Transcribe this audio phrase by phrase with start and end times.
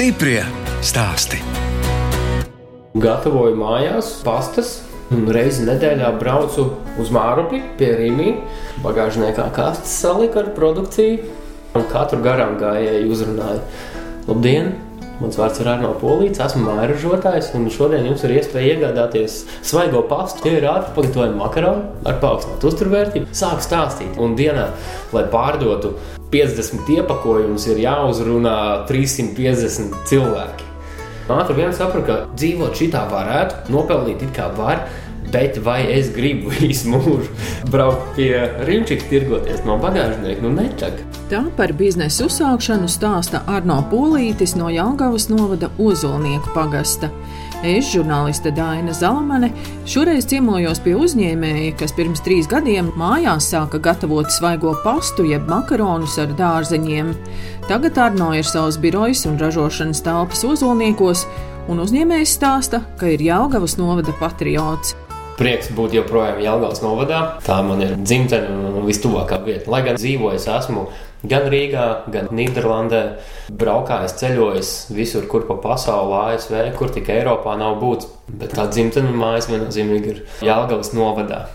[0.00, 0.40] Stiprie
[0.80, 1.36] stāsti.
[2.96, 4.70] Gatavoju mājās pastas.
[5.12, 6.62] Un reizi nedēļā braucu
[7.02, 8.30] uz Mārupi pie Rīgā.
[8.80, 11.18] Bagāžniekā kastes salika ar produkciju.
[11.76, 13.60] Un katru garām gājēju uzrunāju.
[14.30, 14.70] Labdien!
[15.20, 20.46] Mans vārds ir Arno Polīts, esmu mājražotājs, un šodien jums ir iespēja iegādāties svaigo pastu.
[20.46, 23.28] Tie ir ātri pagatavojami makaroni ar paaugstinātu uzturvērtību.
[23.36, 24.70] Sāk stāstīt, un dienā,
[25.12, 25.92] lai pārdotu
[26.30, 28.56] 50 iepakojumus, ir jāuzrunā
[28.90, 30.66] 350 cilvēki.
[31.30, 34.88] Ātri vien sapratu, ka dzīvot šitā varētu, nopelnīt it kā var,
[35.32, 37.28] Bet vai es gribu visu mūžu
[37.70, 38.32] braukt pie
[38.66, 40.42] rīčika, tirgoties no bagāžnieka?
[40.42, 40.98] Nu, nečak.
[41.30, 47.12] Tā par biznesa uzsākšanu stāsta Arno Polītis no Jāgaunas novada Ozolnieku pagasta.
[47.60, 49.50] Es, žurnāliste Dāna Zalamane,
[49.84, 56.16] šoreiz ciemojos pie uzņēmēja, kas pirms trīs gadiem mājās sāka gatavot svaigo pastu, jeb makaronus
[56.22, 57.12] ar dārzeņiem.
[57.68, 61.26] Tagad Arno ir savs birojs un ražošanas telpas ozolniekos,
[61.68, 64.96] un uzņēmējs stāsta, ka ir Jāgaunas novada patriots
[65.40, 67.20] prieks būt joprojām Jālgājas novadā.
[67.40, 69.70] Tā man ir dzimtene un vistuvākā vieta.
[69.72, 70.82] Lai gan dzīvoju, esmu
[71.22, 73.02] gan Rīgā, gan Nīderlandē,
[73.60, 78.08] braukājis, ceļojis visur, kur pa pasaulē, ASV, kur tik Eiropā nav būts.
[78.30, 81.46] Bet tā dzimtene mājas viennozīmīgi ir Jālgājas novadā.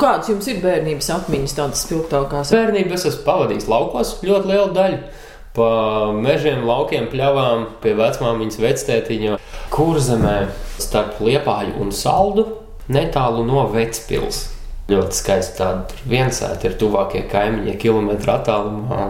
[0.00, 2.54] Kādas jums ir bērnības atmiņas, tādas spilgtākās?
[2.54, 5.02] Bērnībā es esmu pavadījis laukos ļoti lielu daļu.
[5.52, 5.68] Pa
[6.16, 9.36] mežiem, laukiem, pļavām, pie vecmāmiņas vectētiņa,
[9.74, 10.38] kurzemē
[10.80, 12.46] starp liepāju un saldu
[12.92, 14.46] netālu no Vecpils.
[14.90, 19.04] Ļoti skaisti tāda viensēta ir tuvākie kaimiņi, kilometru attālumā.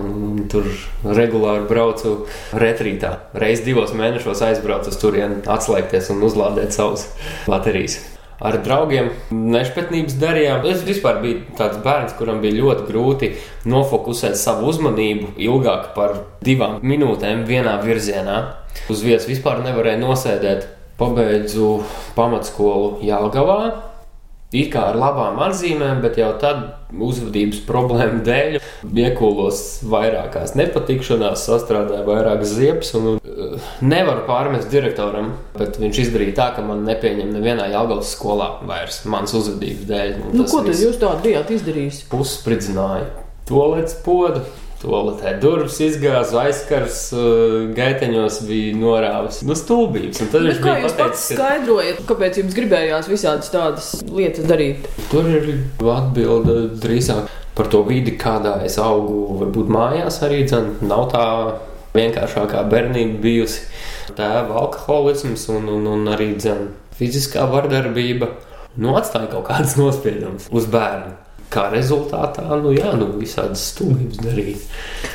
[0.53, 0.69] Tur
[1.03, 2.15] regulāri braucu
[2.53, 3.15] retrītā.
[3.33, 7.07] Reiz divos mēnešos aizbraucu uz turieni, atslēgties un uzlādēt savus
[7.49, 8.03] baterijas.
[8.43, 10.65] Ar draugiem nešpatnības darījām.
[10.67, 13.31] Es vispār biju tāds bērns, kuram bija ļoti grūti
[13.71, 18.41] nofokusēt savu uzmanību ilgāk par divām minūtēm vienā virzienā.
[18.91, 20.67] Uz vietas vispār nevarēja nosēdēt
[20.99, 21.71] pabeidzu
[22.19, 23.92] pamatskolu Jālgavā.
[24.53, 32.05] It kā ar labām atzīmēm, bet jau tad uzvedības problēmu dēļ iekūlos vairākās nepatikšanās, sastrādāju
[32.11, 32.93] vairākas ziepes.
[32.99, 38.53] Un, uh, nevaru pārmest direktoram, bet viņš izdarīja tā, ka man nepieņem nevienā Jālgavas skolā
[38.69, 40.15] vairs manas uzvedības dēļ.
[40.37, 42.05] Nu, ko tad jūs tādu bijāt izdarījis?
[42.13, 44.45] Pusspridzināju to līdz podu.
[44.83, 49.39] Toaletē durvis izgāza, aizskars, uh, gaiteņos bija norāvis.
[49.47, 50.19] Nu, stulbības.
[50.33, 51.37] Tad viņš bija pateicis, pats ka...
[51.37, 54.89] skaidrojat, kāpēc jums gribējās visādas tādas lietas darīt.
[55.13, 55.47] Tur ir
[55.93, 60.73] atbilde drīzāk par to vidi, kādā es augu, varbūt mājās arī dzen.
[60.91, 61.25] Nav tā
[61.95, 63.69] vienkāršākā bērnība bijusi.
[64.19, 68.35] Tēva alkoholisms un, un, un arī dzen fiziskā vardarbība.
[68.83, 71.21] Nu, atstāja kaut kādas nospiedumus uz bērnu
[71.53, 74.65] kā rezultātā, nu, jā, nu, visādas stūmības darīt.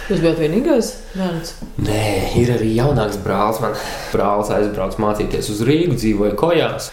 [0.08, 1.53] Jūs bijat vienīgais bērns?
[1.84, 2.03] Nē,
[2.42, 3.62] ir arī jaunāks brālis.
[3.64, 3.75] Man
[4.14, 6.92] brālis aizbrauca mācīties uz Rīgu, dzīvoja kojās.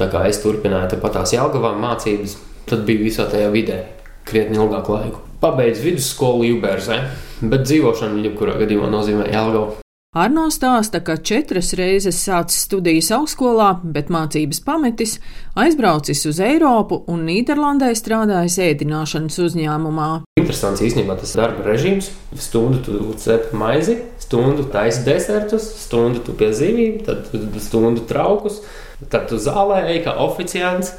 [0.00, 2.38] Tā kā es turpināju tepat tās Jālgavā mācības,
[2.70, 3.82] tad bija visā tajā vidē
[4.24, 5.22] krietni ilgāku laiku.
[5.44, 7.00] Pabeidzu vidusskolu Jūbērzē,
[7.44, 9.83] bet dzīvošana jebkurā gadījumā nozīmē Jālgavu.
[10.14, 15.16] Arno stāsta, ka četras reizes sācis studijas augstskolā, bet mācības pametis,
[15.58, 20.06] aizbraucis uz Eiropu un Nīderlandē strādājis ēdināšanas uzņēmumā.
[20.38, 22.12] Interesants īstenībā tas darba režīms.
[22.38, 27.34] Stundu tu cep maizi, stundu taisi desertus, stundu tu pie zīmīm, tad
[27.66, 28.62] stundu traukus,
[29.10, 30.94] tad tu zālē ej kā oficiants.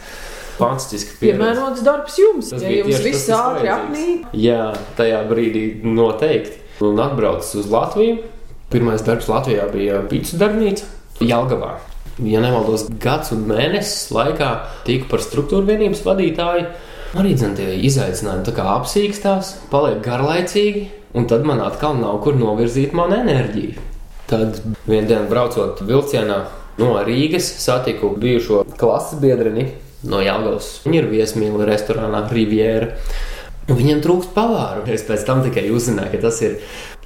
[0.60, 4.30] Fantastiski piemērots darbs jums, tas ja jums viss ātri apnīk.
[4.44, 6.66] Jā, tajā brīdī noteikti.
[6.84, 8.35] Un atbraucis uz Latviju
[8.74, 10.88] Pirmais darbs Latvijā bija pīcis darbnīca
[11.22, 11.76] Jelgavā.
[12.24, 14.52] Ja nemaldos, gads un mēnesis laikā
[14.88, 16.68] tika par struktūra vienības vadītāju.
[17.16, 23.84] Arī tie izaicinājumi apsīkstās, paliek garlaicīgi, un tad man atkal nav kur novirzīt manu enerģiju.
[24.28, 26.40] Tad vienā dienā braucot vilcienā
[26.82, 29.70] no Rīgas, satiku bijušo klases biedreni
[30.10, 30.82] no Jāgaunas.
[30.86, 32.96] Viņa ir viesmīla restorānā Riviera.
[33.66, 34.84] Viņam trūkst pavāru.
[34.94, 36.60] Es pēc tam tikai uzzināju, ka tas ir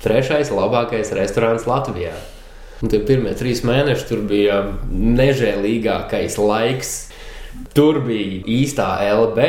[0.04, 2.14] trešais labākais restorāns Latvijā.
[2.80, 6.94] Un tie pirmie trīs mēneši tur bija nežēlīgākais laiks.
[7.76, 9.48] Tur bija īstā LB,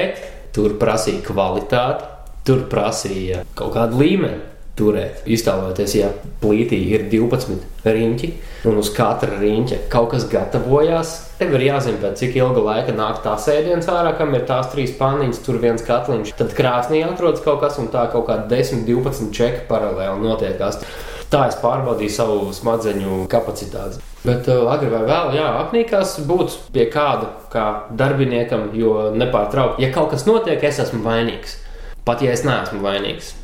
[0.57, 2.09] tur prasīja kvalitāti,
[2.49, 4.41] tur prasīja kaut kādu līmeni
[4.81, 5.21] turēt.
[5.29, 6.11] Iztēloties, ja
[6.41, 8.31] plītī ir 12 riņķi,
[8.69, 13.23] un uz katra riņķa kaut kas gatavojās, tev ir jāzina, pēc cik ilga laika nāk
[13.25, 16.35] tā sēdiens ārā, kam ir tās trīs paniņas, tur viens katliņš.
[16.41, 20.83] Tad krāsnī atrodas kaut kas, un tā kaut kā 10, 12 čeki paralēli notiekās.
[21.31, 24.01] Tā es pārbaudīju savu smadzeņu kapacitāti.
[24.25, 27.67] Bet uh, agri vai vēl, jā, apnīkās būt pie kāda kā
[27.97, 31.57] darbiniekam, jo nepārtraukti, ja kaut kas notiek, es esmu vainīgs.
[32.05, 33.37] Pat ja es neesmu vainīgs.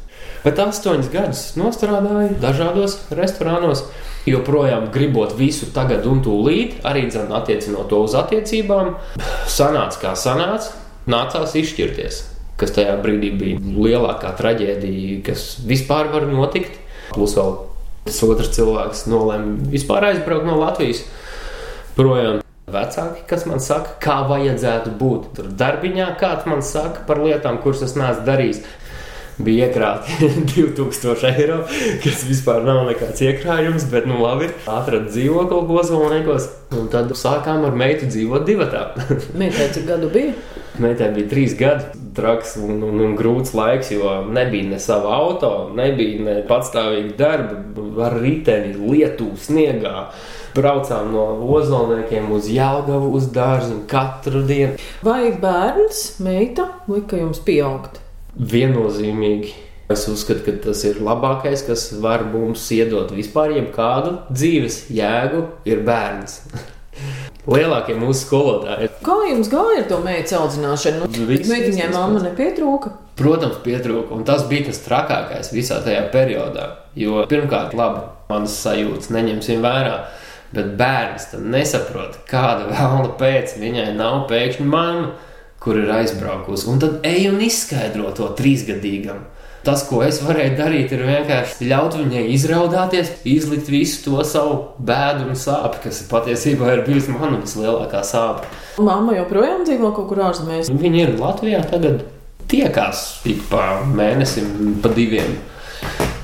[0.47, 1.41] Bet astoņus gadus
[1.75, 3.83] strādāju dažādos restorānos.
[4.27, 8.97] joprojām gribot visu tagad un tūlīt, arī dzen, attiecinot to uz attiecībām,
[9.47, 10.73] sanāca kā sanāca,
[11.07, 12.23] nācās izšķirties.
[12.59, 16.79] Kas tajā brīdī bija lielākā traģēdija, kas vispār var notikt.
[17.13, 17.53] Plus vēl
[18.07, 21.05] tas otrs cilvēks nolēma vispār aizbraukt no Latvijas
[21.99, 22.43] projām.
[22.67, 25.29] Vecāki, kas man saka, kā vajadzētu būt.
[25.37, 28.65] Tur darbiņā kāds man saka par lietām, kuras es neesmu darījis
[29.39, 31.59] bija iekrāti 2000 eiro,
[32.05, 37.77] kas vispār nav nekāds iekrājums, bet, nu, labi, atradu dzīvokli Bozolniekos, un tad sākām ar
[37.77, 38.89] meitu dzīvot divatā.
[39.41, 40.35] Meitai cik gadu bija?
[40.83, 45.53] Meitai bija trīs gadi, traks un, un, un grūts laiks, jo nebija ne sava auto,
[45.77, 47.61] nebija ne patstāvīga darba,
[48.07, 50.09] ar riteni, lietu, sniegā.
[50.57, 54.81] Braucām no ozolniekiem uz Jālugavu, uz dārzu katru dienu.
[55.05, 58.01] Vai bērns, meita, lika jums pieaugt?
[58.37, 59.55] Viennozīmīgi.
[59.93, 65.85] Es uzskatu, ka tas ir labākais, kas var mums iedot vispār jebkādu dzīves jēgu, ir
[65.87, 66.41] bērns.
[67.47, 68.89] Lielākie mūsu skolotāji.
[69.07, 71.07] Kā jums gāja ar to meitu audzināšanu?
[71.07, 72.91] Nu, Meitiņai mamma nepietrūka.
[73.17, 76.67] Protams, pietrūka, un tas bija tas trakākais visā tajā periodā.
[76.99, 79.95] Jo pirmkārt, labi, manas sajūtas neņemsim vērā,
[80.57, 85.15] bet bērns nesaprot, kāda vēlna pēc viņai nav pēkšņi mamma
[85.67, 86.69] kur ir aizbraukusi.
[86.71, 89.27] Un tad ej un izskaidro to trīsgadīgam.
[89.67, 95.27] Tas, ko es varēju darīt, ir vienkārši ļaut viņai izraudāties, izlikt visu to savu bēdu
[95.27, 98.47] un sāpju, kas patiesībā ir bijusi mana vislielākā sāpe.
[98.79, 100.71] Māma joprojām dzīvo kaut kur ārzemēs.
[100.71, 102.05] Viņa ir Latvijā tagad
[102.47, 105.35] tiekās ik pa mēnesim, pa diviem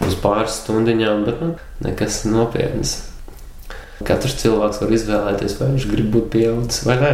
[0.07, 3.01] uz pāris stundiņām, bet nu, nekas nopietns.
[4.07, 7.13] Katrs cilvēks var izvēlēties, vai viņš grib būt pieaudzis vai nē.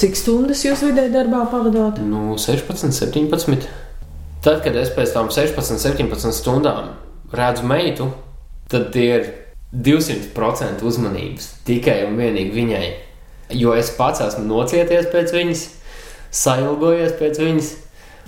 [0.00, 2.00] Cik stundas jūs vidēji darbā pavadāt?
[2.00, 3.68] Nu, 16, 17.
[4.42, 6.94] Tad, kad es pēc tam 16, 17 stundām
[7.32, 8.08] redzu meitu,
[8.72, 9.28] tad ir
[9.72, 12.88] 200% uzmanības tikai un vienīgi viņai.
[13.60, 15.62] Jo es pats esmu nocieties pēc viņas,
[16.40, 17.70] sailgojies pēc viņas,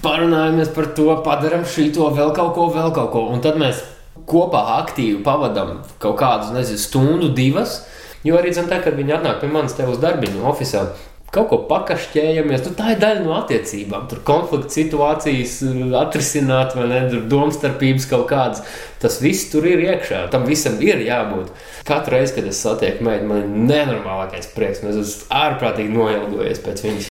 [0.04, 3.24] parunājamies par to, padarām šito, vēl kaut ko, vēl kaut ko.
[3.32, 3.80] Un tad mēs
[4.28, 7.80] kopā aktīvi pavadām kaut kādu, nezinu, stundu, divas.
[8.24, 10.92] Jo arī zinu, tā, kad viņi atnāk pie manis te uz darbiņu, oficiāli
[11.34, 12.64] kaut ko pakašķējamies.
[12.66, 14.08] Nu, tā ir daļa no attiecībām.
[14.10, 17.02] Tur konflikta situācijas uh, atrisināt, vai ne?
[17.30, 18.64] Domstarpības kaut kādas.
[19.02, 20.26] Tas viss tur ir iekšā.
[20.32, 21.52] Tam visam ir jābūt.
[21.88, 24.84] Katru reizi, kad es satieku meitu, man ir nenormālākais prieks.
[24.84, 27.10] Es esmu ārprātīgi noilgojies pēc viņas.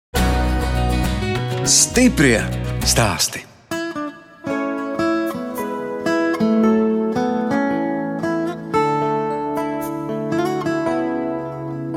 [1.63, 2.39] Stiprie
[2.83, 3.52] stāstī!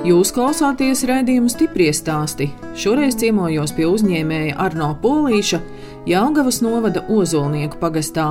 [0.06, 2.46] Jūs klausāties raidījuma stipri stāstī.
[2.78, 5.58] Šoreiz ciemojos pie uzņēmēja Arno Polīša,
[6.06, 8.28] Jālgavas novada Ozolnieku pagastā.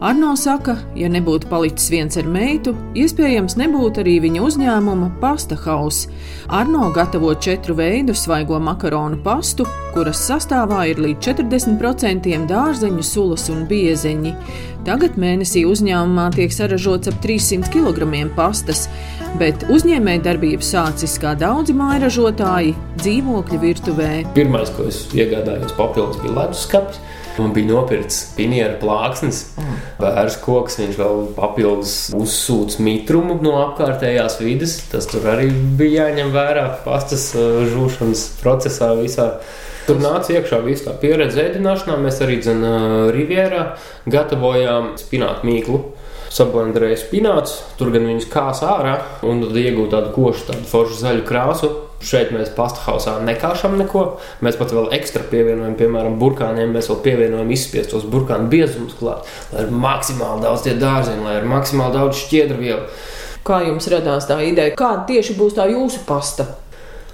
[0.00, 6.08] Arno saka, ja nebūtu palicis viens ar meitu, iespējams nebūtu arī viņa uzņēmuma pasta hausa.
[6.48, 13.66] Arno gatavo četru veidu svaigo makaronu pastu, kuras sastāvā ir līdz 40% dārzeņu, sulas un
[13.68, 14.32] biezeņi.
[14.88, 18.86] Tagad mēnesī uzņēmumā tiek saražots ap 300 kg pastas,
[19.36, 22.72] bet uzņēmēja darbību sācis kā daudzi mājražotāji
[23.04, 24.12] dzīvokļu virtuvē.
[24.32, 27.04] Pirmais, ko es iegādājos papildus, bija leduskapis.
[27.40, 29.42] Man bija nopirkts pinieru plāksnes,
[30.00, 30.78] bērns koks.
[30.82, 34.76] Viņš vēl papildus uzsūca mitrumu no apkārtējās vidas.
[34.92, 35.48] Tas tur arī
[35.80, 39.32] bija jāņem vērā pastas uh, žūšanas procesā visā.
[39.88, 41.96] Tur nāca iekšā visa tā pieredze ēdināšanā.
[42.04, 43.64] Mēs arī dzinā uh, Rivierā
[44.10, 45.82] gatavojām spinātu mīklu
[46.30, 51.24] sablendrēja spināts, tur gan viņas kās ārā un tad iegūta tādu košu, tādu foršu zaļu
[51.26, 51.70] krāsu.
[52.00, 54.04] Šeit mēs pastahausā nekāšam neko.
[54.40, 56.72] Mēs pat vēl ekstra pievienojam, piemēram, burkāniem.
[56.72, 61.48] Mēs vēl pievienojam izspiestos burkānu biezumus klāt, lai ir maksimāli daudz tie dārzeņi, lai ir
[61.50, 62.88] maksimāli daudz šķiedrvielu.
[63.44, 64.72] Kā jums radās tā ideja?
[64.80, 66.48] Kāda tieši būs tā jūsu pasta?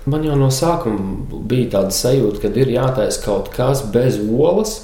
[0.07, 4.77] Man jau no sākuma bija tāda sajūta, ka ir jātaisa kaut kas bez olas,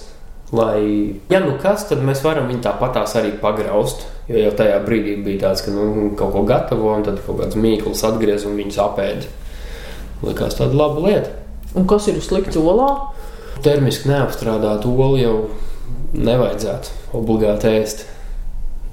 [0.50, 0.80] lai,
[1.30, 4.02] ja nu kas, tad mēs varam viņu tāpatās arī pagraust.
[4.30, 7.58] Jo jau tajā brīdī bija tāds, ka nu, kaut ko gatavo, un tad kaut kāds
[7.58, 9.30] mīkls atgriez un viņus apēd.
[10.22, 11.34] Likās tāda laba lieta.
[11.78, 12.88] Un kas ir slikts olā?
[13.62, 15.36] Termiski neapstrādāt olu jau
[16.12, 18.04] nevajadzētu obligāti ēst.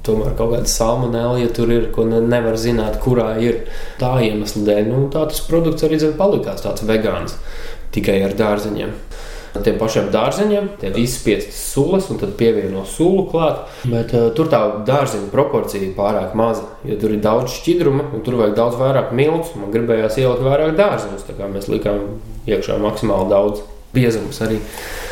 [0.06, 3.66] Tomēr kaut kāda salmonella, ja tur ir, ko ne, nevar zināt, kurā ir
[4.00, 7.36] tā iemesla dēļ, nu, tā tas produkts arī zin, palikās tāds vegāns
[7.94, 8.96] tikai ar dārzeņiem
[9.66, 13.66] tiem pašiem dārzeņiem, tie izspiestas sulas un tad pievieno sulu klāt.
[13.90, 16.68] Bet uh, tur tā dārzeņa proporcija ir pārāk maza.
[16.88, 19.56] Jo tur ir daudz šķidruma un tur vajag daudz vairāk miltus.
[19.60, 24.60] Man gribējās ielikt vairāk dārzeņus, tā kā mēs likām iekšā maksimāli daudz biezumus arī.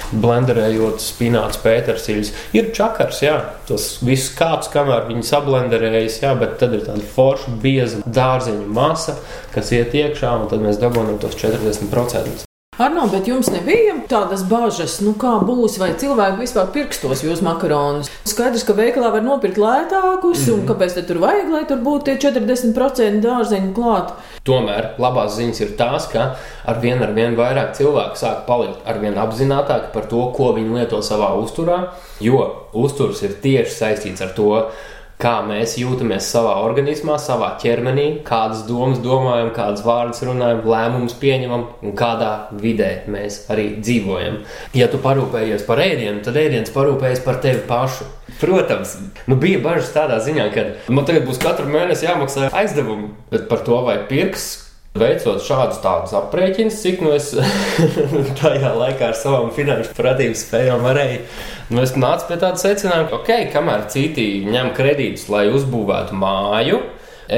[0.08, 2.32] blenderējot spināts, pētersīļus.
[2.56, 3.36] Ir čakars, jā,
[3.68, 9.20] tas viss kāps, kamēr viņi sablenderējas, jā, bet tad ir tāda forša, bieza dārzeņu masa,
[9.52, 12.47] kas iet iekšā, un tad mēs dabūjam tos 40%.
[12.78, 18.12] Arno, bet jums nebija tādas bažas, nu kā būs, vai cilvēki vispār pirkstos jūs makaronus?
[18.30, 20.52] Skaidrs, ka veikalā var nopirkt lētākus, mm.
[20.54, 20.68] un mhm.
[20.70, 24.12] kāpēc tur vajag, lai tur būtu tie 40% dārzeņu klāt?
[24.46, 26.28] Tomēr labās ziņas ir tās, ka
[26.70, 30.78] ar vien, ar vien vairāk cilvēku sāk palikt ar vien apzinātāki par to, ko viņi
[30.78, 31.80] lieto savā uzturā,
[32.22, 32.44] jo
[32.78, 34.52] uzturs ir tieši saistīts ar to,
[35.22, 41.66] kā mēs jūtamies savā organismā, savā ķermenī, kādas domas domājam, kādas vārdas runājam, lēmumus pieņemam
[41.82, 44.44] un kādā vidē mēs arī dzīvojam.
[44.78, 48.06] Ja tu parūpējies par ēdienu, tad ēdiens parūpējas par tevi pašu.
[48.38, 48.94] Protams,
[49.26, 53.10] nu bija bažas tādā ziņā, ka man tagad būs katru mēnesi jāmaksā aizdevumi,
[53.50, 54.67] par to vai pirks
[54.98, 57.32] Veicot šādus tādus aprēķinus, cik no es
[58.42, 61.20] tajā laikā ar savām finanšu pratības spējām varēju,
[61.74, 66.82] nu es nācu pie tāda secinājuma, ka, ok, kamēr citi ņem kredītus, lai uzbūvētu māju,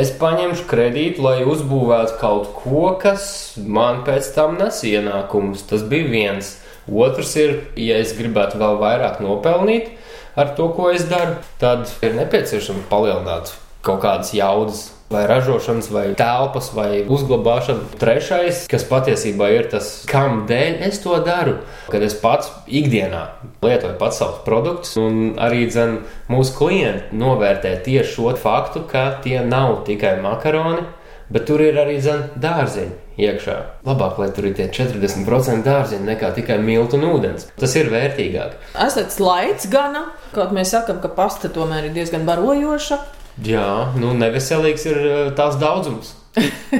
[0.02, 5.66] es paņemšu kredītu, lai uzbūvētu kaut ko, kas man pēc tam nes ienākumus.
[5.70, 6.58] Tas bija viens.
[6.90, 9.92] Otrs ir, ja es gribētu vēl vairāk nopelnīt
[10.40, 13.54] ar to, ko es daru, tad ir nepieciešams palielināt
[13.86, 17.98] kaut kādas jaudas vai ražošanas, vai telpas, vai uzglabāšana.
[18.00, 21.58] Trešais, kas patiesībā ir tas, kam dēļ es to daru,
[21.90, 23.24] kad es pats ikdienā
[23.66, 26.00] lietoju pats savus produktus, un arī dzen,
[26.30, 30.86] mūsu klienti novērtē tieši šo faktu, ka tie nav tikai makaroni,
[31.30, 33.06] bet tur ir arī zin, dārziņi.
[33.20, 33.56] Iekšā.
[33.84, 37.50] Labāk, lai tur ir tie 40% dārziņi nekā tikai miltu un ūdens.
[37.60, 38.56] Tas ir vērtīgāk.
[38.88, 43.02] Esat slaids gana, kaut mēs sakām, ka pasta tomēr ir diezgan barojoša.
[43.46, 46.16] Jā, nu neveselīgs ir eh, tās daudzums.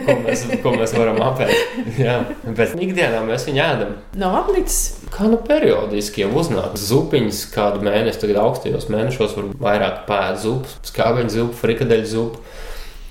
[0.06, 1.78] ko, mēs, ko mēs varam apēst.
[2.00, 3.96] Jā, bet ikdienā mēs viņu ēdam.
[4.20, 5.08] Nav apnicis.
[5.14, 10.76] Kā nu periodiski jau uznāk zupiņas, kādu mēnesi, tagad augstajos mēnešos var vairāk pēst zupu,
[10.92, 12.44] skābeņu zupu, frikadeļu zupu.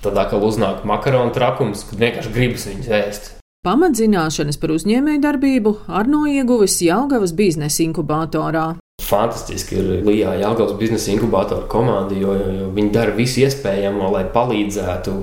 [0.05, 3.33] Tad atkal uznāk makaronu trakums, kad vienkārši gribas viņus ēst.
[3.67, 8.69] Pamatzināšanas par uzņēmēju darbību Arno ieguvis Jaungavas biznesa inkubatorā.
[9.09, 14.27] Fantastiski ir Lijā Jāgaunas biznesa inkubātora komanda, jo, jo, jo viņi dara visu iespējamo, lai
[14.35, 15.15] palīdzētu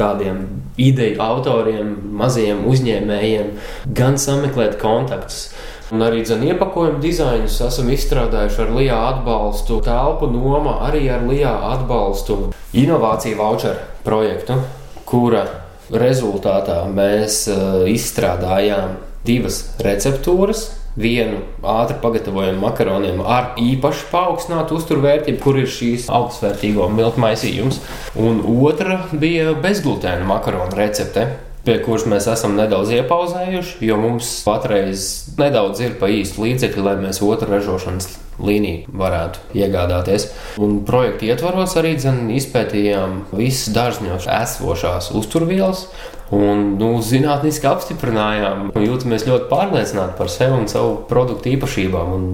[0.00, 0.42] tādiem
[0.80, 3.52] ideju autoriem, maziem uzņēmējiem,
[3.96, 5.50] gan sameklēt kontaktus.
[5.90, 11.50] Un arī zin, iepakojumu dizainus esam izstrādājuši ar LIBE atbalstu, telpu noma arī ar LIBE
[11.72, 12.38] atbalstu,
[12.78, 14.60] inovāciju voucheru projektu,
[15.08, 15.42] kura
[15.90, 20.68] rezultātā mēs uh, izstrādājām divas receptūras
[20.98, 27.80] vienu ātri pagatavojumu makaroniem ar īpaši paaugstinātu uzturvērtību, kur ir šīs augstsvērtīgo miltu maisījums,
[28.18, 31.28] un otra bija bezglutēna makaronu recepte.
[31.60, 36.96] Pie kuras mēs esam nedaudz iepauzējuši, jo mums patreiz nedaudz ir pa īstu līdzekļu, lai
[37.02, 38.08] mēs otru ražošanas
[38.46, 40.30] līniju varētu iegādāties.
[40.62, 45.86] Un projekta ietvaros arī dzen, izpētījām visas dārzņos esošās uzturvielas
[46.30, 52.12] Un, nu, zinātniski apstiprinājām, un jūtamies ļoti pārliecināti par sevi un savu produktu īpašībām.
[52.14, 52.28] Un,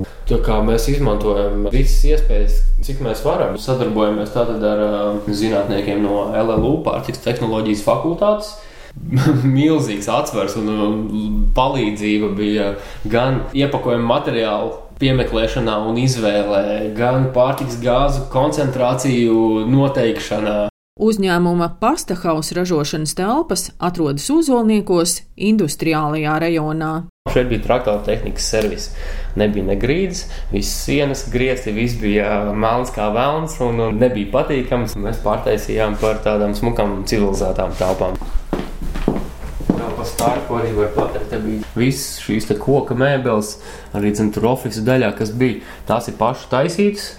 [0.67, 3.57] mēs izmantojam visas iespējas, cik mēs varam.
[3.57, 4.53] Sadarbojamies ar
[4.85, 8.53] uh, zinātniekiem no LLU pārtiks tehnoloģijas fakultātes.
[9.57, 12.75] Milzīgs atsvars un palīdzība bija
[13.09, 20.57] gan iepakojuma materiālu piemeklēšanā un izvēlē, gan pārtiks gāzu koncentrāciju noteikšanā.
[20.97, 26.93] Uzņēmuma pasta hausa ražošanas telpas atrodas Uzolniekos, industriālajā rajonā.
[27.35, 28.87] Šeit bija traktora tehnikas servis.
[29.37, 30.23] Nebija ne grīdas,
[30.55, 34.97] visas sienas griezti, viss bija melns kā vēlns un nebija patīkams.
[34.97, 38.17] Mēs pārtaisījām par tādām smukām, civilizētām telpām.
[40.07, 43.57] Starku arī var pateikt, ka bija visas šīs koka mēbeles,
[43.97, 45.63] arī tur oficiālā daļā, kas bija.
[45.89, 47.11] Tās ir pašu taisītas,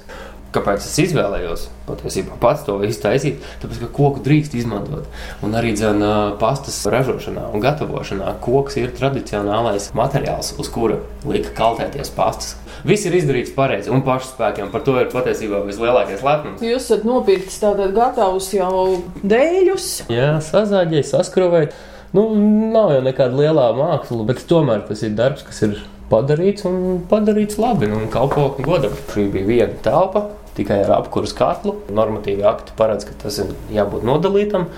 [0.55, 3.41] Kāpēc es izvēlējos patiesībā pats to iztaisīt?
[3.61, 5.09] Tāpēc, ka koku drīkst izmantot.
[5.43, 12.13] Un arī dzēna pastas ražošanā un gatavošanā koks ir tradicionālais materiāls, uz kura lika kaltēties
[12.15, 12.55] pastas.
[12.87, 14.71] Viss ir izdarīts pareizi un pašspēkiem.
[14.71, 16.63] Par to ir patiesībā vislielākais lepnums.
[16.63, 19.91] Jūs esat nopircis tātad gatavus jau dēļus?
[20.13, 21.73] Jā, sazāģēji, saskrūvēji.
[22.15, 22.23] Nu,
[22.71, 25.79] nav jau nekāda lielā māksla, bet tomēr tas ir darbs, kas ir
[26.11, 28.93] padarīts un padarīts labi un kalpo godam.
[29.11, 30.23] Šī bija viena telpa,
[30.57, 31.75] tikai ar apkursu katlu.
[31.93, 34.69] Normatīvi akti paredz, ka tas ir jābūt nodalītam.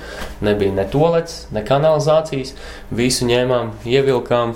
[0.46, 2.56] Nebija ne tolets, ne kanalizācijas.
[2.90, 4.56] Visu ņēmām, ievilkām.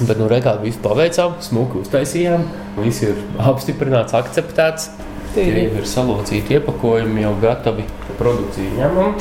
[0.00, 2.46] Bet, nu, reizē visu paveicām, smuku uztaisījām.
[2.80, 4.90] Viss ir apstiprināts, akceptēts.
[5.34, 7.84] Tie ir salocīti iepakojumi, jau gatavi
[8.18, 9.12] produkciju ņemam,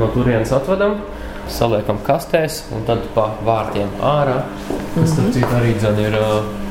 [0.00, 0.94] no turienes atvedam.
[1.52, 4.42] Saliekam kastēs un tad pa vārtiem ārā.
[4.94, 5.56] Tas mm -hmm.
[5.58, 6.18] arī dzen, ir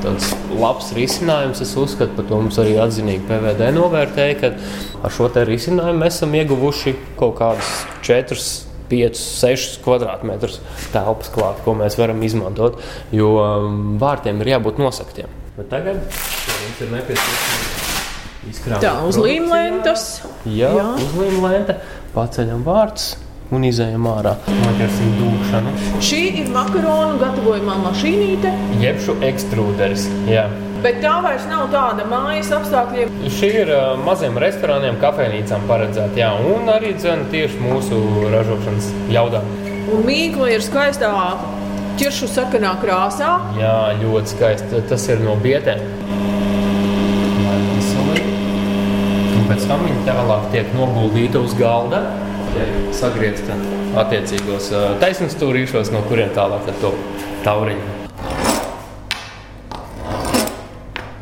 [0.03, 1.61] tāds labs risinājums.
[1.61, 4.51] Es uzskatu, ka to mums arī atzinīgi PVD novērtēja, ka
[5.03, 8.65] ar šo risinājumu mēs esam ieguvuši kaut kādus 4.
[8.87, 10.61] 5, 6 kvadrātmetrus
[10.93, 12.79] telpas klāt, ko mēs varam izmantot.
[13.11, 13.33] Jo
[13.99, 15.27] vārtiem ir jābūt nosaktiem.
[15.57, 17.87] Bet tagad mums ir nepieciešams
[18.51, 18.81] izkrāpt.
[18.85, 20.07] Tā uz līmlēntas.
[20.45, 20.89] Jā, Jā.
[20.95, 21.81] uz līmlēnta.
[22.15, 23.17] Paceļam vārtus
[23.55, 24.35] un izējām ārā.
[24.61, 25.73] Noķersim dūšanu.
[26.03, 28.53] Šī ir makaronu gatavojumā mašīnīte.
[28.83, 30.07] Jeb šo ekstrūderis.
[30.29, 30.47] Jā.
[30.83, 33.13] Bet tā vairs nav tāda mājas apstākļiem.
[33.33, 36.19] Šī ir uh, maziem restorāniem, kafejnīcām paredzēta.
[36.19, 38.01] Jā, un arī dzen, tieši mūsu
[38.33, 39.47] ražošanas jaudām.
[39.87, 41.09] Un mīkla ir skaistā
[41.97, 43.31] ķiršu sarkanā krāsā.
[43.57, 43.73] Jā,
[44.03, 44.83] ļoti skaisti.
[44.91, 45.81] Tas ir no bietēm.
[49.47, 52.03] Pēc tam viņi tālāk tiek noguldīti uz galda
[52.57, 53.57] tiek sagriezta
[54.01, 54.71] attiecīgos
[55.01, 56.93] taisnības stūrīšos, no kuriem tālāk ar to
[57.45, 57.93] tauriņu.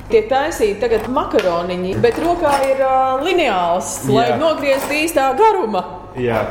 [0.06, 5.82] Tiek taisīti tagad makaroniņi, bet rokā ir uh, lineāls, lai nogrieztu īstā garuma.
[6.22, 6.44] Jā.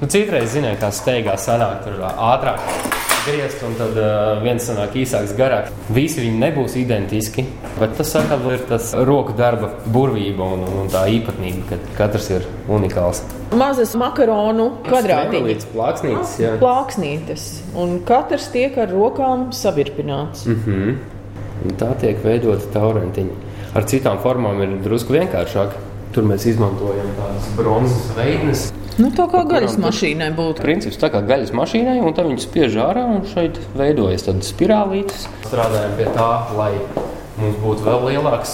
[0.00, 5.34] Nu, citreiz, ziniet, kā steigā sanāk, tur ātrāk griezt, un tad uh, viens sanāk īsāks,
[5.38, 5.74] garāks.
[5.94, 7.44] Visi viņi nebūs identiski,
[7.78, 12.30] bet tas atkal ir tas roku darba burvība un, un, un tā īpatnība, ka katrs
[12.36, 13.22] ir unikāls.
[13.60, 16.54] Mazas makaronu kvadrātītes, plāksnītes, jā.
[16.62, 17.46] plāksnītes,
[17.78, 20.46] un katrs tiek ar rokām savirpināts.
[20.46, 20.98] Mm -hmm.
[21.60, 23.34] Un tā tiek veidota taurentiņa.
[23.74, 25.76] Ar citām formām ir drusku vienkāršāk.
[26.10, 30.60] Tur mēs izmantojam tādas bronzas veidnes, Nu, tā kā gaļas mašīnai būtu.
[30.60, 35.22] Princips tā kā gaļas mašīnai, un tad viņi spiež ārā, un šeit veidojas tādas spirālītes.
[35.46, 36.26] Strādājam pie tā,
[36.58, 36.74] lai
[37.38, 38.52] mums būtu vēl lielākas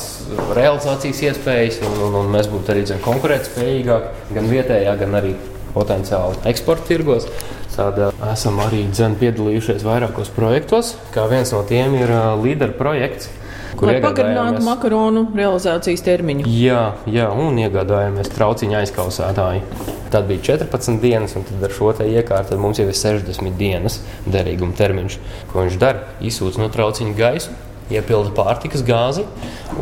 [0.55, 5.35] realizācijas iespējas, un, un, un mēs būtu arī konkurētspējīgāki gan vietējā, gan arī
[5.75, 7.27] potenciāli eksporta tirgos.
[7.75, 7.99] Tad
[8.31, 10.95] esam arī dzen, piedalījušies vairākos projektos.
[11.13, 13.29] Kā viens no tiem ir līderu projekts
[13.77, 16.47] kur Lai pagarinātu makaronu realizācijas termiņu.
[16.49, 19.85] Jā, jā, un iegādājāmies trauciņa aizkausētāju.
[20.13, 25.19] Tad bija 14 dienas, un ar šo iekārtu mums jau ir 60 dienas derīguma termiņš.
[25.51, 26.07] Ko viņš dara?
[26.25, 27.57] Izsūta no trauciņa gaisu,
[27.91, 29.27] iepilda pārtikas gāzi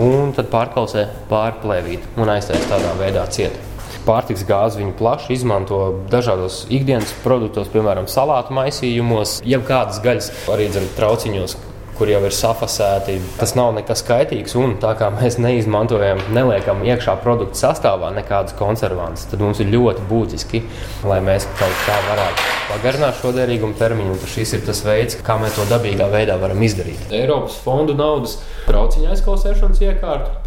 [0.01, 3.57] un tad pārklausē pārplēvīt un aiztaisa tādā veidā ciet.
[4.05, 5.79] Pārtiks gāzi viņi plaši izmanto
[6.13, 11.57] dažādos ikdienas produktos, piemēram, salātu maisījumos, jebkādas gaļas, arī trauciņos,
[11.99, 13.17] kur jau ir safasēti.
[13.39, 14.57] Tas nav nekas kaitīgs.
[14.61, 20.07] Un tā kā mēs neizmantojam, neliekam iekšā produktu sastāvā nekādas konservantus, tad mums ir ļoti
[20.11, 20.63] būtiski,
[21.09, 24.19] lai mēs kaut kā varētu pagarināt šo derīgumu termiņu.
[24.35, 27.09] Šis ir tas veids, kā mēs to dabīgā veidā varam izdarīt.
[27.15, 30.39] Eiropas fondu naudas trauciņa aizkausēšanas iekārta.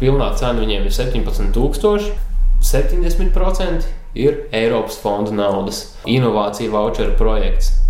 [0.00, 2.14] Pilnā cena viņiem ir 17,000.
[2.66, 3.84] 70%
[4.16, 7.85] ir Eiropas fondu naudas inovāciju voucheru projekts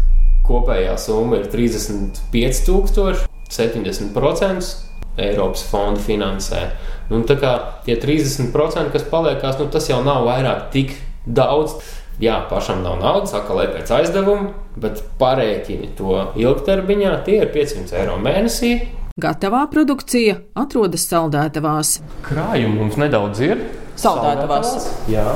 [0.46, 6.66] kopējā summa ir 35,000, 70% Eiropas fonda finansē.
[7.10, 7.52] Nu, tā kā
[7.86, 11.78] tie 30%, kas paliekās, nu, tas jau nav vairāk tik daudz.
[12.20, 17.98] Jā, pašam nav naudas, atkal ir pēc aizdevuma, bet parēķini to ilgtermiņā, tie ir 500
[18.00, 18.72] eiro mēnesī.
[19.20, 21.98] Gatavā produkcija atrodas saldētavās.
[22.24, 23.62] Krājumi mums nedaudz ir.
[24.00, 24.72] Saldētavās.
[24.72, 25.12] saldētavās.
[25.12, 25.28] Jā.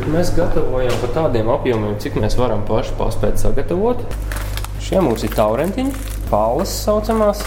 [0.00, 3.98] Bet mēs gatavojam par tādiem apjomiem, cik mēs varam paši paspēt sagatavot.
[4.80, 5.90] Šie mums ir taurentiņi,
[6.30, 7.42] pāles saucamās.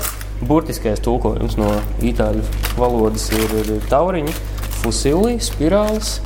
[0.45, 1.71] Burtiskais tulkojums no
[2.05, 2.43] itāļu
[2.77, 4.35] valodas ir, ir tauriņi,
[4.83, 6.19] fusili, spirālis,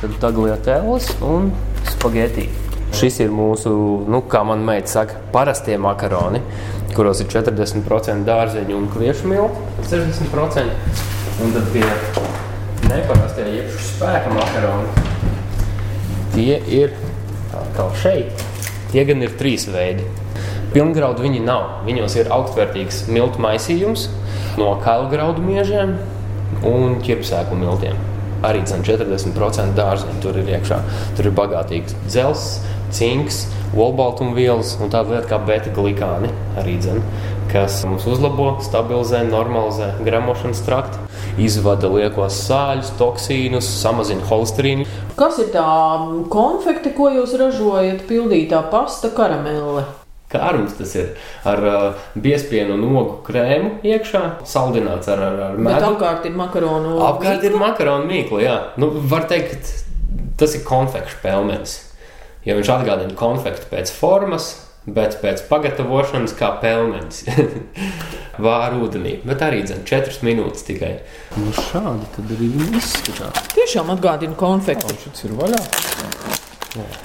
[0.00, 1.52] tad tagliatēlis un
[1.92, 2.46] spageti.
[2.96, 3.74] Šis ir mūsu,
[4.08, 6.40] nu, kā man meita saka, parastie makaroni,
[6.96, 10.80] kuros ir 40% dārzeņu un kviešu miltu, 60%.
[11.44, 12.24] Un tad pie jeb
[14.04, 14.90] spēka makaroni.
[16.34, 16.92] Tie ir
[17.56, 18.42] atkal šeit.
[18.92, 20.04] Tie gan ir trīs veidi.
[20.74, 21.86] Pilngraudu viņi nav.
[21.86, 24.10] Viņos ir augstvērtīgs miltu maisījums
[24.60, 25.94] no kailgraudu miežiem
[26.68, 27.96] un ķirbsēku miltiem.
[28.44, 30.82] Arī 40% dārziņu tur ir iekšā.
[31.16, 32.58] Tur ir bagātīgs dzelzs,
[32.92, 36.28] cinks, olbaltumvielas un tāda lieta kā beta-glikāni
[36.60, 37.00] arī dzen,
[37.54, 41.00] kas mums uzlabo, stabilizē, normalizē gramošanas traktu
[41.40, 44.86] izvada liekos sāļus, toksīnus, samazina holesterīnu.
[45.18, 45.66] Kas ir tā
[46.32, 49.84] konfekte, ko jūs ražojat, pildītā pasta karamelle?
[50.34, 51.12] Kārums tas ir
[51.46, 55.60] ar uh, biespienu un ogu krēmu iekšā, saldināts ar, ar, ar.
[55.62, 57.10] Bet apkārt ir makaronu mīkla.
[57.12, 58.56] Apkārt ir makaronu mīkla, jā.
[58.80, 59.70] Nu, var teikt,
[60.40, 61.78] tas ir konfekšu pelmenis.
[62.44, 64.50] Ja viņš atgādina konfektu pēc formas,
[64.86, 67.24] bet pēc pagatavošanas kā pelmenis.
[68.44, 70.96] Vāra ūdenī, bet arī dzird 4 minūtes tikai.
[71.38, 73.44] Nu, šādi tad arī viņi izskatās.
[73.54, 74.96] Tiešām atgādina konfekti.
[75.04, 75.60] Šis ir vaļā.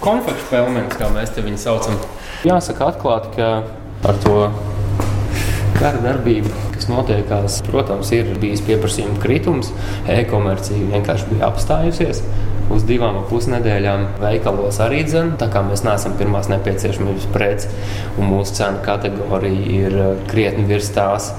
[0.02, 2.00] konfekšu pelmenis, kā mēs te viņu saucam.
[2.48, 4.40] Jāsaka atklāti, ka ar to
[5.78, 9.70] kara darbību, kas notiekās, protams, ir bijis pieprasījuma kritums,
[10.10, 12.24] e-komercija vienkārši bija apstājusies
[12.74, 15.36] uz divām pusnedēļām veikalos arī dzēn.
[15.42, 17.74] Tā kā mēs neesam pirmās nepieciešamības preces
[18.18, 21.32] un mūsu cenu kategorija ir eh, krietni virs tās,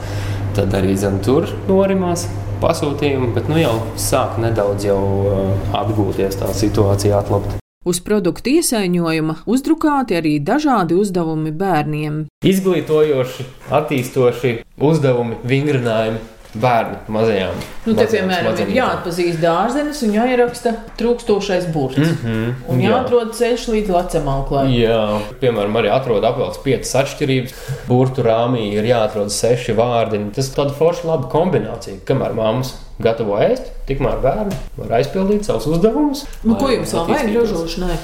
[0.57, 2.27] tad arī dzēn tur norimās
[2.61, 7.57] pasūtījumi, bet nu jau sāk nedaudz jau eh, atgūties tā situācija atlabt.
[7.81, 12.27] Uz produktu iesaiņojuma uzdrukāti arī dažādi uzdevumi bērniem.
[12.45, 14.53] Izglītojoši, attīstoši
[14.85, 16.21] uzdevumi, vingrinājumi
[16.55, 17.59] bērnu mazajām.
[17.87, 21.99] Nu, te, piemēram, ir jāatpazīst dārzenis un jāieraksta trūkstošais burts.
[22.01, 23.37] Mm -hmm, un jāatrod jā.
[23.41, 24.67] ceļš līdz lecamauklai.
[24.75, 27.55] Jā, piemēram, arī atrod apvelts piecas atšķirības.
[27.89, 30.25] Burtu rāmī ir jāatrod seši vārdi.
[30.35, 35.67] Tas ir tāda forša laba kombinācija, kamēr māmas gatavo ēst, tikmēr bērni var aizpildīt savus
[35.67, 36.27] uzdevumus.
[36.45, 37.99] Nu, ko jums vēl vajag ražošanai?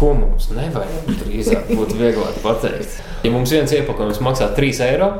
[0.00, 1.08] Ko mums nevajag?
[1.24, 3.00] Drīzāk būtu vieglāk pateikt.
[3.24, 5.10] Ja mums viens iepakojums maksā 3 eiro,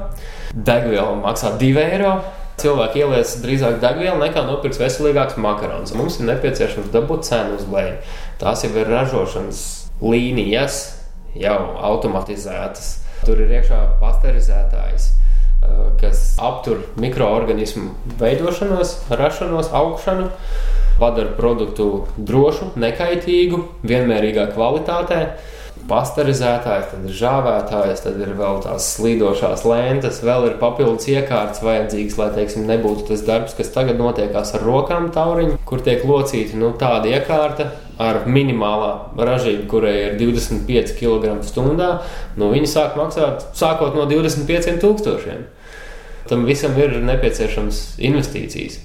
[0.55, 2.15] degviela maksā 2 eiro.
[2.61, 5.95] Cilvēki ielies drīzāk degvielu nekā nopirks veselīgāks makaronus.
[5.97, 7.95] Mums ir nepieciešams dabūt cenu uz leju.
[8.41, 9.63] Tās jau ir ražošanas
[10.05, 10.81] līnijas,
[11.39, 11.57] jau
[11.89, 12.99] automatizētas.
[13.25, 20.29] Tur ir iekšā pasterizētājs, eh, kas aptur mikroorganismu veidošanos, rašanos, augšanu,
[21.01, 25.23] padara produktu drošu, nekaitīgu, vienmērīgā kvalitātē
[25.89, 32.17] pasterizētājs, tad ir žāvētājs, tad ir vēl tās slīdošās lentes, vēl ir papildus iekārtas vajadzīgas,
[32.21, 36.75] lai teiksim, nebūtu tas darbs, kas tagad notiekās ar rokām tauriņu, kur tiek locīta nu,
[36.81, 37.71] tāda iekārta.
[38.01, 41.89] Ar minimālā ražību, kurai ir 25 kg/h,
[42.41, 45.43] nu, viņi sāk maksāt sākot no 25,000.
[46.31, 48.79] Tam visam ir nepieciešams investīcijas.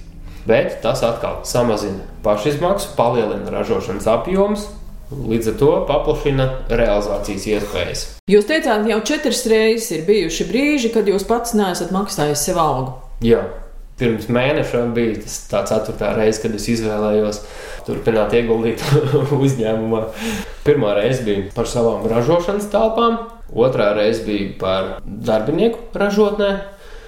[0.45, 4.67] Bet tas atkal samazina pašizmaksu, palielina ražošanas apjomus,
[5.13, 8.05] Līdz ar to paplašina realizācijas iespējas.
[8.31, 12.95] Jūs teicāt, jau četras reizes ir bijuši brīži, kad jūs pats neesat maksājis sev algu.
[13.21, 13.43] Jā,
[14.01, 17.43] pirms mēneša bija tas tā ceturtā reize, kad es izvēlējos
[17.85, 18.81] turpināt ieguldīt
[19.45, 20.01] uzņēmumā.
[20.65, 23.19] Pirmā reize bija par savām ražošanas telpām,
[23.53, 26.51] otrā reize bija par darbinieku ražotnē,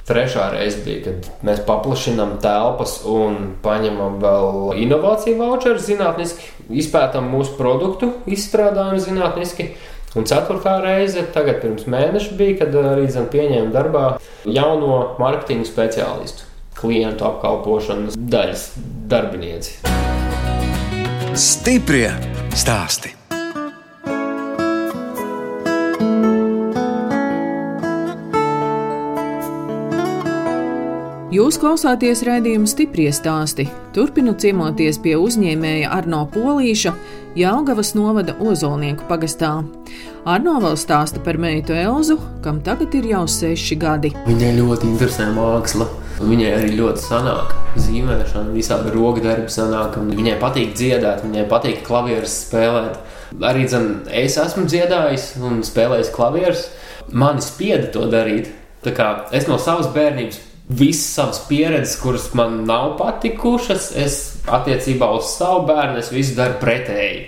[0.07, 6.47] Trešā reize bija, kad mēs paplašinām telpas un paņemam vēl inovāciju voucheru, zinātniski
[6.79, 9.73] izpētām mūsu produktu, izstrādājam zinātniski.
[10.15, 14.05] Un ceturtā reize, tagad pirms mēneša bija, kad arī zin, pieņēma darbā
[14.47, 16.47] jauno marketinga speciālistu,
[16.79, 18.65] klientu apkalpošanas daļas
[19.11, 19.77] darbinieci.
[21.35, 22.09] Stiprie
[22.55, 23.16] stāsti!
[31.37, 33.67] Jūs klausāties raidījuma stipri stāstī.
[33.93, 36.93] Turpinu ciemoties pie uzņēmēja Arno Polīša,
[37.37, 39.51] Jālgavas novada Ozolnieku pagastā.
[40.25, 44.11] Arno vēl stāsta par meitu Elzu, kam tagad ir jau seši gadi.
[44.25, 45.85] Viņai ļoti interesē māksla.
[46.23, 47.53] Viņai arī ļoti sanāk
[47.85, 49.99] zīmēšana, visādi roka darbi sanāk.
[50.17, 52.97] Viņai patīk dziedāt, viņai patīk klavierus spēlēt.
[53.45, 56.65] Arī dzen, es esmu dziedājis un spēlējis klavierus.
[57.13, 58.49] Mani spieda to darīt.
[58.87, 65.65] Es no savas bērnības visas savas pieredzes, kuras man nav patikušas, es attiecībā uz savu
[65.69, 67.27] bērnu visu daru pretēji.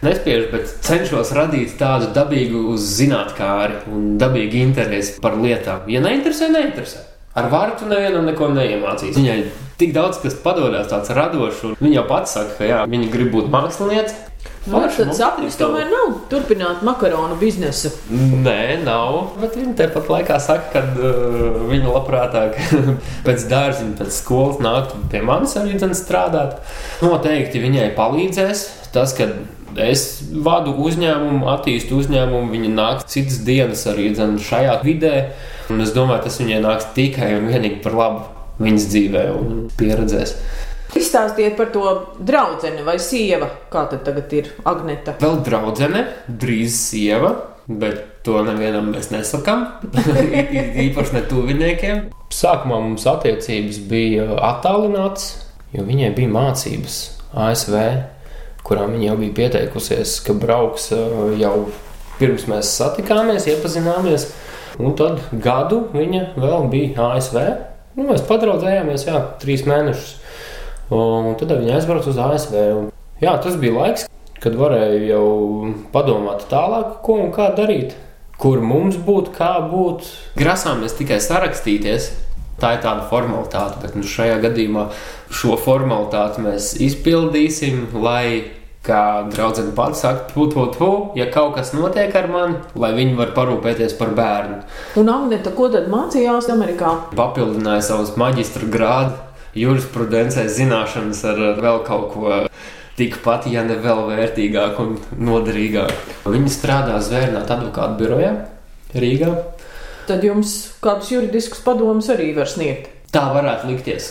[0.00, 5.84] Nespiežu, bet cenšos radīt tādu dabīgu zinātnākāri un dabīgu interesi par lietām.
[5.92, 7.04] Ja neinteresē, neinteresē.
[7.36, 9.12] Ar vārtu nevienam neko neiemācīs.
[9.18, 9.36] Viņai
[9.78, 13.30] tik daudz kas padodas, tāds radošs, un viņa jau pats saka, ka jā, viņa grib
[13.36, 14.29] būt māksliniece.
[14.68, 17.94] Nu, tad sapnis tomēr nav turpināt makaronu biznesu.
[18.12, 19.36] Nē, nav.
[19.40, 22.58] Bet viņa tepat laikā saka, ka uh, viņa labprātāk
[23.26, 26.58] pēc dārziņa, pēc skolas nāktu pie manis arī strādāt.
[27.00, 29.30] Noteikti viņai palīdzēs tas, ka
[29.80, 30.04] es
[30.44, 35.14] vadu uzņēmumu, attīstu uzņēmumu, viņa nāk citas dienas arī dzen, šajā vidē.
[35.72, 38.26] Un es domāju, tas viņai nāks tikai un vienīgi par labu
[38.60, 40.34] viņas dzīvē un pieredzēs.
[40.96, 41.84] Izstāstiet par to
[42.18, 43.46] draugu vai sievu.
[43.70, 45.14] Kā tad tagad ir Agneta?
[45.22, 47.30] Vēl draudzene, drīz sieva,
[47.66, 49.66] bet to nevienam mēs nesakām.
[50.86, 52.02] Īpaši ne tuviniekiem.
[52.34, 55.30] Sākumā mums attiecības bija attālināts,
[55.74, 56.98] jo viņai bija mācības
[57.38, 57.76] ASV,
[58.66, 60.90] kurām viņa jau bija pieteikusies, ka brauks
[61.40, 61.54] jau
[62.20, 64.30] pirms mēs satikāmies, iepazināmies.
[64.80, 67.38] Un tad gadu viņa vēl bija ASV.
[67.96, 70.19] Nu, mēs padraudzējāmies, jā, trīs mēnešus.
[70.90, 72.56] Un tad viņi aizbrauca uz ASV.
[73.22, 74.06] Jā, tas bija laiks,
[74.42, 75.26] kad varēja jau
[75.94, 77.94] padomāt tālāk, ko un kā darīt.
[78.40, 80.08] Kur mums būtu, kā būt.
[80.40, 82.10] Grasāmies tikai sarakstīties.
[82.60, 84.88] Tā ir tāda formalitāte, bet nu, šajā gadījumā
[85.32, 90.86] šo formalitāti mēs izpildīsim, lai Kā draudzene pats saka, tu, tu, tu,
[91.18, 94.62] ja kaut kas notiek ar mani, lai viņi var parūpēties par bērnu.
[95.02, 96.94] Un Agnēta, ko tad mācījās Amerikā?
[97.12, 99.18] Papildināja savus maģistra grādu,
[99.58, 102.38] jurisprudencē zināšanas ar vēl kaut ko
[103.00, 105.92] tikpat, ja ne vēl vērtīgāk un noderīgāk.
[106.28, 108.32] Viņi strādā zvērnāt advokātu birojā
[108.90, 109.34] Rīgā.
[110.08, 112.90] Tad jums kādus juridiskus padomus arī var sniegt.
[113.14, 114.10] Tā varētu likties.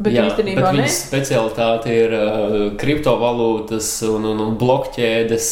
[0.00, 0.80] Bet Jā, īstenībā bet ne.
[0.80, 5.48] viņas specialitāte ir uh, kriptovalūtas un, un, un blokķēdes.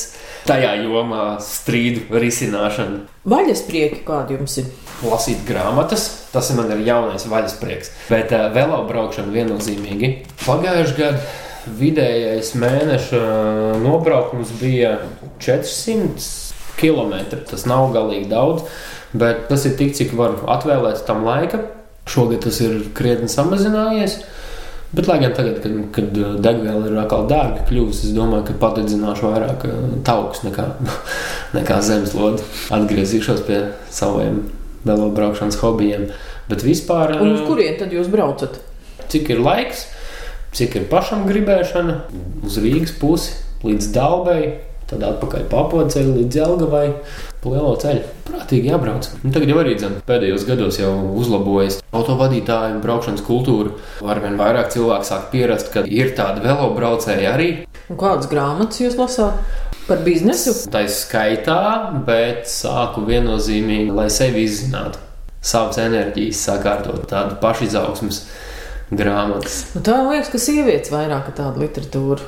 [0.48, 3.02] Tajā jomā strīdu risināšana.
[3.28, 4.70] Vaļasprieki kādi jums ir?
[5.04, 7.92] Lasīt grāmatas, tas man ir jaunais vaļasprieks.
[8.12, 10.14] Bet uh, velo braukšana viennozīmīgi.
[10.46, 11.28] Pagājušajā gadā
[11.76, 13.22] vidējais mēneša
[13.82, 14.98] nobraukums bija
[15.42, 17.18] 400 km.
[17.50, 18.66] Tas nav galīgi daudz,
[19.12, 21.64] bet tas ir tik, cik var atvēlēt tam laika.
[22.08, 24.20] Šogad tas ir krietni samazinājies.
[24.88, 29.26] Bet, lai gan tagad, kad, kad degviela ir atkal dārga kļuvusi, es domāju, ka padedzināšu
[29.26, 29.66] vairāk
[30.06, 30.64] taukus nekā,
[31.58, 32.46] nekā zemeslodi.
[32.72, 33.60] Atgriezīšos pie
[33.92, 34.46] saviem
[34.84, 36.08] velo braukšanas hobijiem.
[36.48, 38.60] Bet vispār, Un uz kurien tad jūs braucat?
[39.08, 39.86] cik ir laiks,
[40.52, 41.94] cik ir pašam gribēšana,
[42.44, 43.32] uz Rīgas pusi
[43.64, 44.42] līdz Dalbai,
[44.88, 46.86] tad atpakaļ papoceļu līdz Jelgavai.
[47.38, 48.00] Pa lielo ceļu.
[48.26, 49.06] Prātīgi jābrauc.
[49.22, 53.76] Nu, tagad jau arī dzen, pēdējos gados jau uzlabojas autovadītāju braukšanas kultūra.
[54.02, 57.48] Arvien vairāk cilvēku sāk pierast, ka ir tādi velobraucēji arī.
[57.88, 59.38] Un kādas grāmatas jūs lasāt?
[59.88, 60.52] Par biznesu?
[60.68, 61.60] Tā ir skaitā,
[62.04, 65.00] bet sāku viennozīmīgi, lai sevi izzinātu.
[65.40, 68.18] Savas enerģijas sakārtot, tādu pašizaugsmes
[68.92, 69.62] grāmatas.
[69.72, 72.26] Nu, tā liekas, ka sievietes vairāk ir tāda literatūra.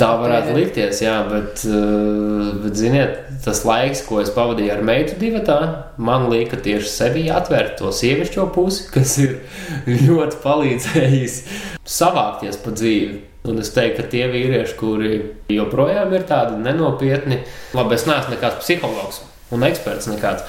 [0.00, 5.16] Tā varētu likties, jā, bet, eh, bet ziniet, tas laiks, ko es pavadīju ar meitu
[5.20, 5.58] divatā,
[5.96, 9.40] man lika tieši sevi atvērt to sievišķo pusi, kas ir
[10.06, 11.42] ļoti palīdzējis
[11.84, 13.29] savākties pa dzīvi.
[13.48, 15.12] Un es teiktu, ka tie vīrieši, kuri
[15.48, 17.40] joprojām ir tādi nenopietni,
[17.76, 20.44] labi, es neesmu nekāds psihologs un eksperts nekāds,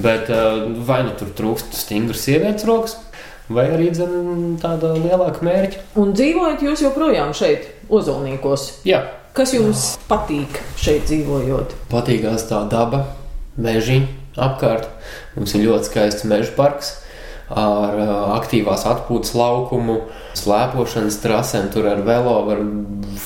[0.00, 2.96] bet eh, vai nu tur trūkst stingras sievietes rokas,
[3.52, 5.84] vai arī dzen, tāda lielāka mērķa.
[6.00, 8.70] Un dzīvojat jūs joprojām šeit, Ozolniekos.
[8.86, 11.76] Jā, Kas jums patīk šeit dzīvojot?
[11.92, 13.04] patīkās tā daba,
[13.54, 14.00] meži
[14.34, 14.88] apkārt.
[15.36, 16.96] Mums ir ļoti skaists meža parks
[17.50, 18.00] ar
[18.38, 20.00] aktīvās atpūtas laukumu,
[20.38, 21.70] slēpošanas trasēm.
[21.74, 22.62] Tur ar velo var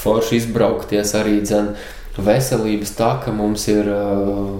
[0.00, 1.74] forši izbraukties arī dzen.
[2.14, 3.88] Veselības tā, ka mums ir,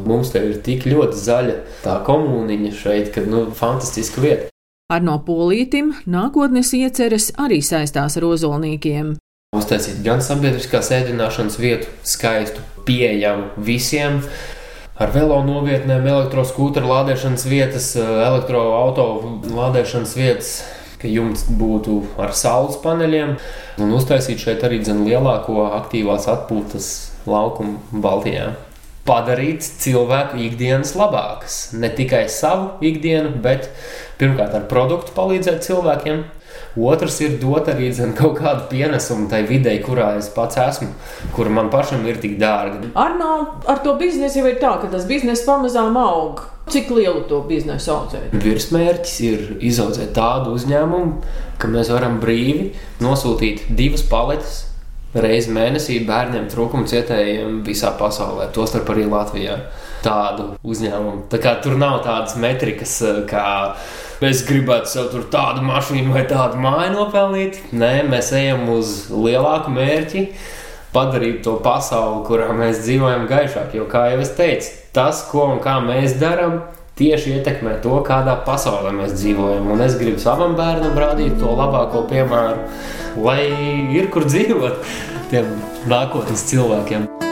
[0.09, 4.51] mums te ir tik ļoti zaļa tā komuniņa šeit, ka, nu, fantastiska vieta.
[4.93, 9.15] Arno Polītim nākotnes ieceres arī saistās ar ozolniekiem.
[9.55, 14.19] Uztaisīt gan sabiedriskās ēdināšanas vietu, skaistu, pieejamu visiem,
[14.95, 20.53] ar velo novietnēm, elektroskūteru lādēšanas vietas, elektroautorāta lādēšanas vietas,
[21.05, 23.35] jumts būtu ar saules paneļiem,
[23.83, 26.87] un uztaisīt šeit arī dzen, lielāko aktīvās atpūtas
[27.29, 28.55] laukumu Baltijā.
[29.05, 31.59] Padarīt cilvēku ikdienas labākas.
[31.77, 33.69] Ne tikai savu ikdienu, bet
[34.17, 36.23] pirmkārt ar produktu palīdzēt cilvēkiem.
[36.75, 40.91] Otrs ir dot arī zin, kaut kādu pienesumu tai videi, kurā es pats esmu,
[41.37, 42.91] kur man pašam ir tik dārga.
[42.99, 43.31] Arno,
[43.71, 46.43] ar to biznesu jau ir tā, ka tas bizness pamazām aug.
[46.75, 48.35] Cik lielu to biznesu audzēt?
[48.43, 51.19] Virsmērķis ir izaudzēt tādu uzņēmumu,
[51.61, 52.71] ka mēs varam brīvi
[53.05, 54.63] nosūtīt divas paletes
[55.15, 59.59] reizi mēnesī bērniem trūkuma cietējiem visā pasaulē, tostarp arī Latvijā.
[60.05, 61.29] Tādu uzņēmumu.
[61.33, 63.75] Tā kā tur nav tādas metrikas, eh, kā
[64.23, 67.59] mēs gribētu sev tur tādu mašīnu vai tādu māju nopelnīt.
[67.75, 70.29] Nē, mēs ejam uz lielāku mērķi.
[70.95, 73.75] Padarīt to pasauli, kurā mēs dzīvojam, gaišāk.
[73.75, 76.61] Jo, kā jau es teicu, tas, ko un kā mēs darām,
[76.99, 79.67] tieši ietekmē to, kādā pasaulē mēs dzīvojam.
[79.75, 82.71] Un es gribu savam bērnam rādīt to labāko piemēru,
[83.27, 83.43] lai
[83.99, 84.81] ir kur dzīvot
[85.35, 85.51] tiem
[85.91, 87.24] nākotnes cilvēkiem.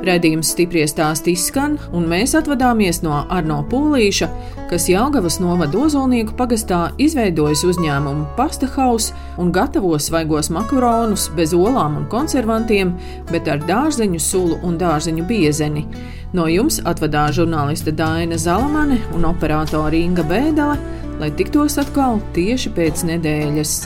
[0.00, 4.28] Redījums stipri stāsti izskan, un mēs atvadāmies no Arno Pūlīša,
[4.70, 11.98] kas Jāgavas novada Ozolnieku pagastā izveidojis uzņēmumu Pasta House un gatavo svaigos makaronus bez olām
[12.00, 12.94] un konservantiem,
[13.28, 15.84] bet ar dārzeņu sulu un dārzeņu biezeni.
[16.32, 20.78] No jums atvadā žurnāliste Dāna Zalamane un operātore Inga Bēdele,
[21.20, 23.76] lai tiktos atkal tieši pēc nedēļas.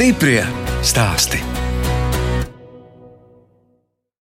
[0.00, 0.40] Stiprie
[0.80, 1.59] stāsti.